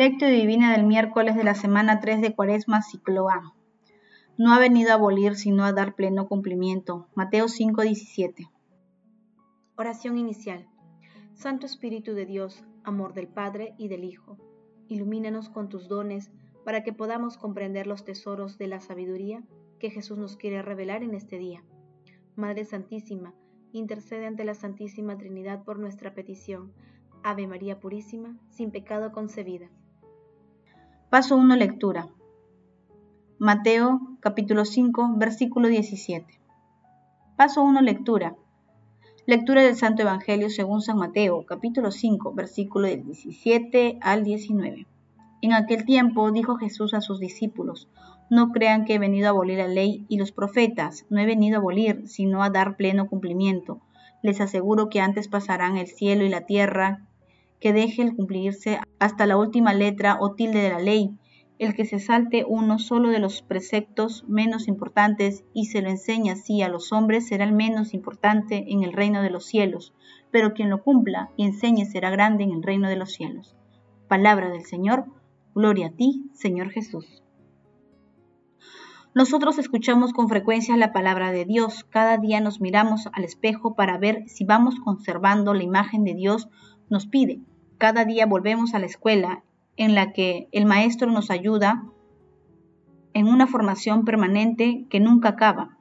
[0.00, 3.54] Lectio divina del miércoles de la semana 3 de Cuaresma, ciclo A.
[4.38, 7.06] No ha venido a abolir, sino a dar pleno cumplimiento.
[7.14, 8.48] Mateo 5:17.
[9.76, 10.66] Oración inicial.
[11.34, 14.38] Santo Espíritu de Dios, amor del Padre y del Hijo,
[14.88, 16.30] ilumínanos con tus dones
[16.64, 19.42] para que podamos comprender los tesoros de la sabiduría
[19.78, 21.62] que Jesús nos quiere revelar en este día.
[22.36, 23.34] Madre Santísima,
[23.72, 26.72] intercede ante la Santísima Trinidad por nuestra petición.
[27.22, 29.68] Ave María Purísima, sin pecado concebida.
[31.10, 31.56] Paso 1.
[31.56, 32.06] Lectura.
[33.40, 36.38] Mateo capítulo 5, versículo 17.
[37.36, 37.80] Paso 1.
[37.80, 38.36] Lectura.
[39.26, 44.86] Lectura del Santo Evangelio según San Mateo, capítulo 5, versículo del 17 al 19.
[45.42, 47.88] En aquel tiempo dijo Jesús a sus discípulos,
[48.30, 51.56] no crean que he venido a abolir la ley y los profetas, no he venido
[51.56, 53.80] a abolir, sino a dar pleno cumplimiento.
[54.22, 57.08] Les aseguro que antes pasarán el cielo y la tierra
[57.58, 61.10] que deje el cumplirse hasta la última letra o tilde de la ley,
[61.58, 66.34] el que se salte uno solo de los preceptos menos importantes y se lo enseña
[66.34, 69.92] así a los hombres será el menos importante en el reino de los cielos,
[70.30, 73.56] pero quien lo cumpla y enseñe será grande en el reino de los cielos.
[74.06, 75.06] Palabra del Señor,
[75.54, 77.22] gloria a ti, Señor Jesús.
[79.14, 81.84] Nosotros escuchamos con frecuencia la palabra de Dios.
[81.84, 86.48] Cada día nos miramos al espejo para ver si vamos conservando la imagen de Dios
[86.88, 87.40] nos pide.
[87.80, 89.42] Cada día volvemos a la escuela
[89.78, 91.82] en la que el maestro nos ayuda
[93.14, 95.78] en una formación permanente que nunca acaba.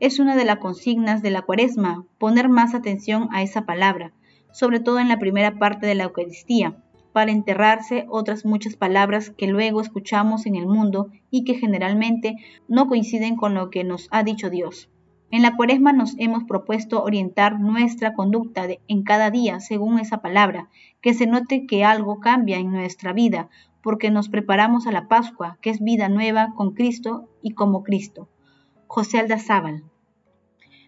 [0.00, 4.12] Es una de las consignas de la cuaresma, poner más atención a esa palabra,
[4.50, 9.46] sobre todo en la primera parte de la Eucaristía, para enterrarse otras muchas palabras que
[9.46, 12.34] luego escuchamos en el mundo y que generalmente
[12.66, 14.90] no coinciden con lo que nos ha dicho Dios.
[15.32, 20.68] En la cuaresma nos hemos propuesto orientar nuestra conducta en cada día según esa palabra,
[21.00, 23.48] que se note que algo cambia en nuestra vida,
[23.82, 28.28] porque nos preparamos a la Pascua, que es vida nueva con Cristo y como Cristo.
[28.86, 29.84] José Aldazábal.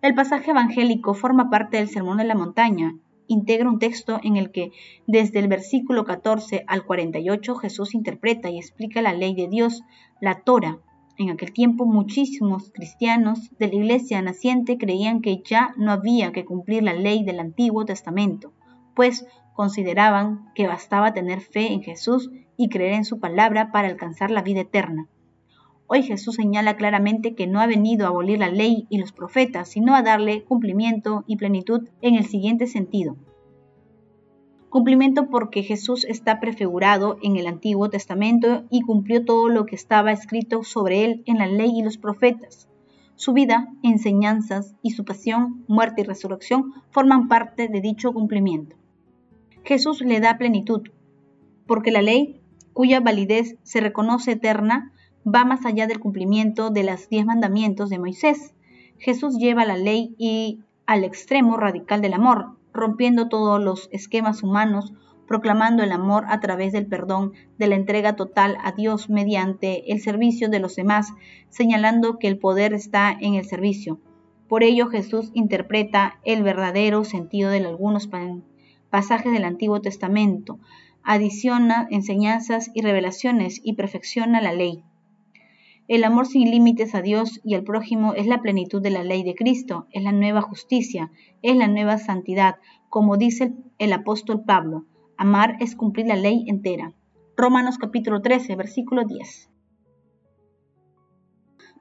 [0.00, 2.96] El pasaje evangélico forma parte del Sermón de la Montaña.
[3.26, 4.72] Integra un texto en el que,
[5.06, 9.82] desde el versículo 14 al 48, Jesús interpreta y explica la ley de Dios,
[10.18, 10.78] la Torah,
[11.20, 16.46] en aquel tiempo muchísimos cristianos de la iglesia naciente creían que ya no había que
[16.46, 18.54] cumplir la ley del Antiguo Testamento,
[18.94, 24.30] pues consideraban que bastaba tener fe en Jesús y creer en su palabra para alcanzar
[24.30, 25.08] la vida eterna.
[25.86, 29.68] Hoy Jesús señala claramente que no ha venido a abolir la ley y los profetas,
[29.68, 33.16] sino a darle cumplimiento y plenitud en el siguiente sentido.
[34.70, 40.12] Cumplimiento porque Jesús está prefigurado en el Antiguo Testamento y cumplió todo lo que estaba
[40.12, 42.68] escrito sobre él en la ley y los profetas.
[43.16, 48.76] Su vida, enseñanzas y su pasión, muerte y resurrección forman parte de dicho cumplimiento.
[49.64, 50.82] Jesús le da plenitud,
[51.66, 52.40] porque la ley,
[52.72, 54.92] cuya validez se reconoce eterna,
[55.26, 58.54] va más allá del cumplimiento de los diez mandamientos de Moisés.
[58.98, 64.92] Jesús lleva la ley al extremo radical del amor, rompiendo todos los esquemas humanos,
[65.26, 70.00] proclamando el amor a través del perdón, de la entrega total a Dios mediante el
[70.00, 71.12] servicio de los demás,
[71.48, 74.00] señalando que el poder está en el servicio.
[74.48, 78.08] Por ello Jesús interpreta el verdadero sentido de algunos
[78.90, 80.58] pasajes del Antiguo Testamento,
[81.04, 84.82] adiciona enseñanzas y revelaciones y perfecciona la ley.
[85.90, 89.24] El amor sin límites a Dios y al prójimo es la plenitud de la ley
[89.24, 91.10] de Cristo, es la nueva justicia,
[91.42, 92.58] es la nueva santidad,
[92.88, 94.84] como dice el, apóstol Pablo.
[95.16, 96.94] Amar es cumplir la ley entera.
[97.36, 99.50] Romanos capítulo 13, versículo 10.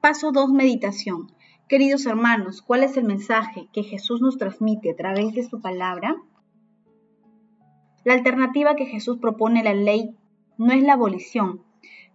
[0.00, 1.30] Paso 2, meditación.
[1.68, 6.16] Queridos hermanos, ¿cuál es el mensaje que Jesús nos transmite a través de su palabra?
[8.04, 10.16] La alternativa que Jesús propone a la ley
[10.56, 11.67] no es la abolición,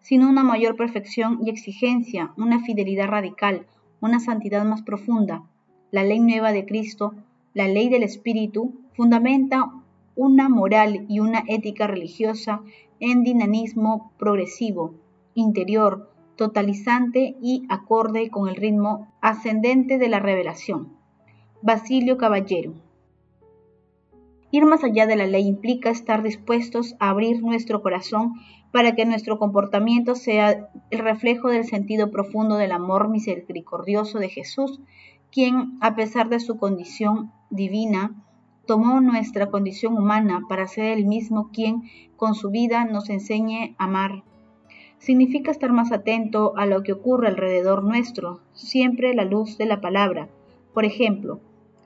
[0.04, 3.66] sino una mayor perfección y exigencia, una fidelidad radical,
[4.02, 5.44] una santidad más profunda.
[5.92, 7.16] La ley nueva de Cristo,
[7.54, 9.72] la ley del Espíritu, fundamenta
[10.16, 12.62] una moral y una ética religiosa
[13.00, 14.94] en dinamismo progresivo,
[15.34, 20.90] interior, totalizante y acorde con el ritmo ascendente de la revelación.
[21.62, 22.74] Basilio Caballero
[24.54, 28.36] Ir más allá de la ley implica estar dispuestos a abrir nuestro corazón
[28.72, 34.80] para que nuestro comportamiento sea el reflejo del sentido profundo del amor misericordioso de Jesús,
[35.32, 38.14] quien, a pesar de su condición divina,
[38.68, 43.86] tomó nuestra condición humana para ser el mismo quien con su vida nos enseñe a
[43.86, 44.22] amar.
[45.00, 49.82] Significa estar más atento a lo que ocurre alrededor nuestro, siempre la luz de la
[49.82, 50.30] palabra.
[50.76, 51.40] Por ejemplo,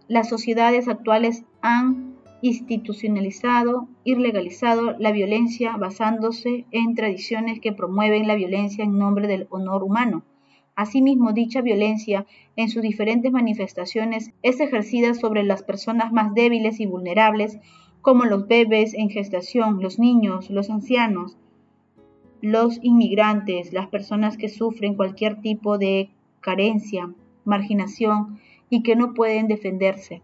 [0.09, 8.35] las sociedades actuales han institucionalizado y legalizado la violencia basándose en tradiciones que promueven la
[8.35, 10.23] violencia en nombre del honor humano.
[10.75, 16.85] Asimismo, dicha violencia, en sus diferentes manifestaciones, es ejercida sobre las personas más débiles y
[16.85, 17.59] vulnerables,
[18.01, 21.35] como los bebés en gestación, los niños, los ancianos,
[22.41, 26.11] los inmigrantes, las personas que sufren cualquier tipo de
[26.41, 27.11] carencia,
[27.43, 28.39] marginación
[28.69, 30.21] y que no pueden defenderse.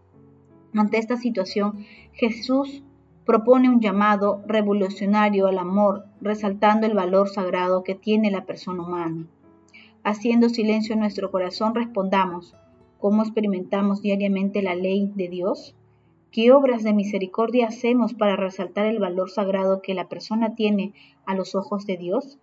[0.74, 2.82] Ante esta situación, Jesús
[3.24, 9.26] propone un llamado revolucionario al amor, resaltando el valor sagrado que tiene la persona humana.
[10.02, 12.56] Haciendo silencio en nuestro corazón, respondamos,
[12.98, 15.76] ¿cómo experimentamos diariamente la ley de Dios?
[16.32, 20.92] ¿Qué obras de misericordia hacemos para resaltar el valor sagrado que la persona tiene
[21.24, 22.38] a los ojos de Dios?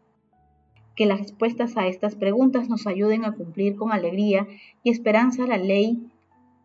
[0.95, 4.47] Que las respuestas a estas preguntas nos ayuden a cumplir con alegría
[4.83, 6.09] y esperanza la ley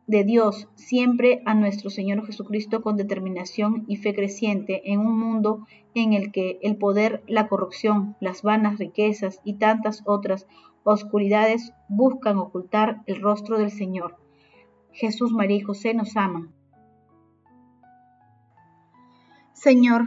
[0.07, 5.67] de Dios siempre a nuestro Señor Jesucristo con determinación y fe creciente en un mundo
[5.95, 10.47] en el que el poder, la corrupción, las vanas riquezas y tantas otras
[10.85, 14.17] oscuridades buscan ocultar el rostro del Señor.
[14.93, 16.53] Jesús, María y José nos aman.
[19.53, 20.05] Señor,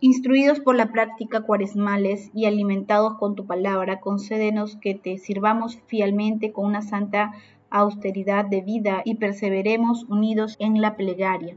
[0.00, 6.52] instruidos por la práctica cuaresmales y alimentados con tu palabra, concédenos que te sirvamos fielmente
[6.52, 7.32] con una santa
[7.70, 11.56] austeridad de vida y perseveremos unidos en la plegaria.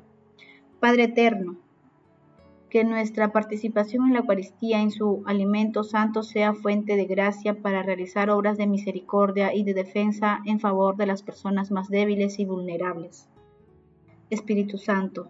[0.79, 1.57] Padre eterno,
[2.73, 7.83] que nuestra participación en la Eucaristía, en su alimento santo, sea fuente de gracia para
[7.83, 12.45] realizar obras de misericordia y de defensa en favor de las personas más débiles y
[12.45, 13.29] vulnerables.
[14.31, 15.29] Espíritu Santo,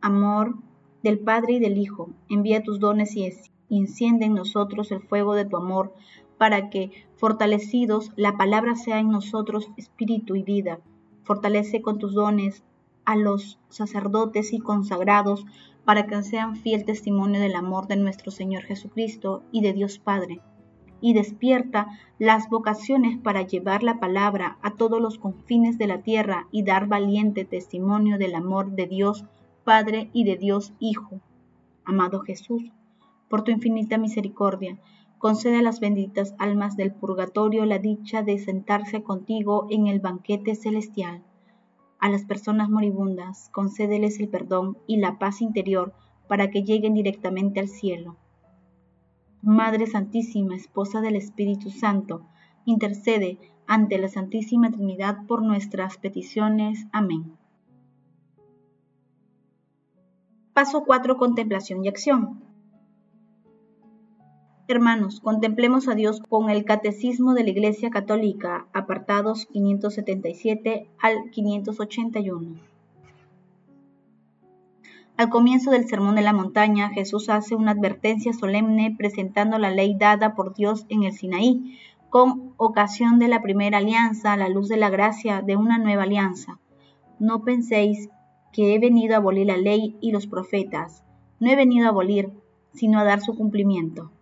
[0.00, 0.56] amor
[1.04, 3.32] del Padre y del Hijo, envía tus dones y
[3.70, 5.94] enciende en nosotros el fuego de tu amor
[6.42, 10.80] para que, fortalecidos, la palabra sea en nosotros espíritu y vida.
[11.22, 12.64] Fortalece con tus dones
[13.04, 15.46] a los sacerdotes y consagrados
[15.84, 20.40] para que sean fiel testimonio del amor de nuestro Señor Jesucristo y de Dios Padre.
[21.00, 21.86] Y despierta
[22.18, 26.88] las vocaciones para llevar la palabra a todos los confines de la tierra y dar
[26.88, 29.24] valiente testimonio del amor de Dios
[29.62, 31.20] Padre y de Dios Hijo.
[31.84, 32.64] Amado Jesús,
[33.28, 34.76] por tu infinita misericordia,
[35.22, 40.56] concede a las benditas almas del purgatorio la dicha de sentarse contigo en el banquete
[40.56, 41.22] celestial.
[42.00, 45.94] A las personas moribundas, concédeles el perdón y la paz interior
[46.26, 48.16] para que lleguen directamente al cielo.
[49.42, 52.26] Madre Santísima, Esposa del Espíritu Santo,
[52.64, 56.88] intercede ante la Santísima Trinidad por nuestras peticiones.
[56.90, 57.36] Amén.
[60.52, 61.16] Paso 4.
[61.16, 62.51] Contemplación y acción.
[64.68, 72.60] Hermanos, contemplemos a Dios con el Catecismo de la Iglesia Católica, apartados 577 al 581.
[75.16, 79.96] Al comienzo del Sermón de la Montaña, Jesús hace una advertencia solemne presentando la ley
[79.98, 81.76] dada por Dios en el Sinaí,
[82.08, 86.04] con ocasión de la primera alianza a la luz de la gracia de una nueva
[86.04, 86.60] alianza.
[87.18, 88.10] No penséis
[88.52, 91.02] que he venido a abolir la ley y los profetas.
[91.40, 92.30] No he venido a abolir,
[92.74, 94.12] sino a dar su cumplimiento.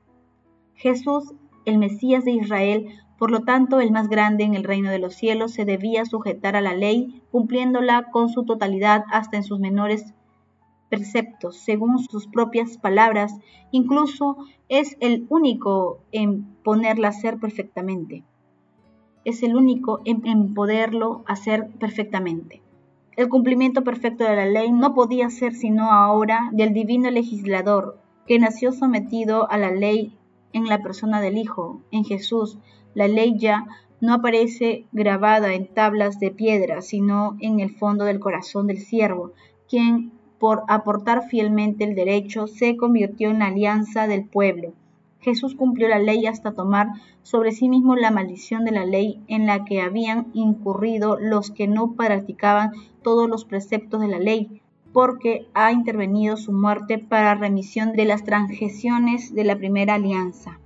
[0.81, 1.35] Jesús,
[1.67, 2.87] el Mesías de Israel,
[3.19, 6.56] por lo tanto el más grande en el reino de los cielos, se debía sujetar
[6.56, 10.15] a la ley, cumpliéndola con su totalidad hasta en sus menores
[10.89, 13.34] preceptos, según sus propias palabras,
[13.70, 14.39] incluso
[14.70, 18.25] es el único en ponerla a hacer perfectamente.
[19.27, 22.63] Es el único en, poderlo hacer perfectamente.
[23.17, 28.39] El cumplimiento perfecto de la ley no podía ser sino ahora del divino legislador, que
[28.39, 30.17] nació sometido a la ley
[30.53, 32.59] en la persona del Hijo, en Jesús,
[32.95, 33.67] la ley ya
[34.01, 39.33] no aparece grabada en tablas de piedra, sino en el fondo del corazón del siervo,
[39.69, 44.73] quien, por aportar fielmente el derecho, se convirtió en la alianza del pueblo.
[45.21, 46.89] Jesús cumplió la ley hasta tomar
[47.23, 51.69] sobre sí mismo la maldición de la ley en la que habían incurrido los que
[51.69, 57.93] no practicaban todos los preceptos de la ley, porque ha intervenido su muerte para remisión
[57.93, 60.59] de las transgresiones de la primera alianza.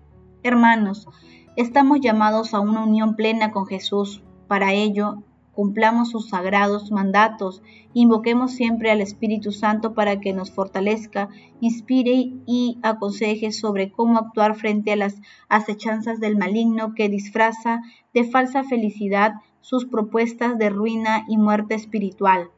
[0.42, 1.08] Hermanos,
[1.56, 4.22] estamos llamados a una unión plena con Jesús.
[4.48, 7.62] Para ello, cumplamos sus sagrados mandatos,
[7.92, 11.28] invoquemos siempre al Espíritu Santo para que nos fortalezca,
[11.60, 18.24] inspire y aconseje sobre cómo actuar frente a las acechanzas del maligno que disfraza de
[18.24, 22.50] falsa felicidad sus propuestas de ruina y muerte espiritual.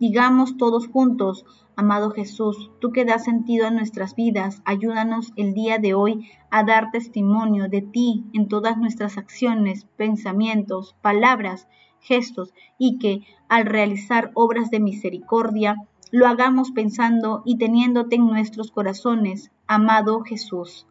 [0.00, 1.44] Digamos todos juntos,
[1.76, 6.64] amado Jesús, tú que das sentido a nuestras vidas, ayúdanos el día de hoy a
[6.64, 11.68] dar testimonio de ti en todas nuestras acciones, pensamientos, palabras
[12.00, 15.76] gestos y que, al realizar obras de misericordia,
[16.10, 20.86] lo hagamos pensando y teniéndote en nuestros corazones, amado Jesús.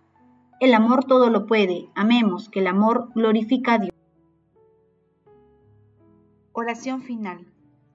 [0.60, 3.96] El amor todo lo puede, amemos, que el amor glorifica a Dios.
[6.54, 7.48] Oración final.